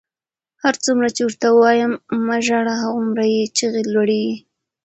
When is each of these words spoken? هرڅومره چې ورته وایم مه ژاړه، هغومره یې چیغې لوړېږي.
هرڅومره 0.63 1.07
چې 1.15 1.21
ورته 1.27 1.47
وایم 1.59 1.91
مه 2.25 2.37
ژاړه، 2.45 2.73
هغومره 2.81 3.23
یې 3.33 3.43
چیغې 3.57 3.83
لوړېږي. 3.93 4.37